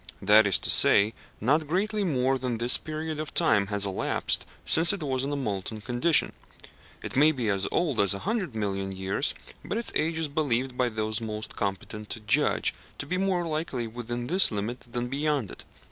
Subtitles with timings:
[0.19, 4.91] That is to say, not greatly more than this period of time has elapsed since
[4.91, 6.33] it was in a molten condition.
[7.03, 10.75] It may be as old as a hundred million years, but its age is believed
[10.75, 15.51] by those most competent to judge to be more likely within this limit than beyond
[15.51, 15.65] it.